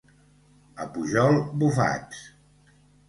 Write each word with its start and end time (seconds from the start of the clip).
A 0.85 0.87
Pujol, 0.95 1.37
bufats. 1.65 2.25